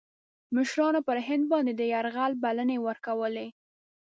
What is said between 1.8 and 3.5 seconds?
یرغل بلني ورکولې.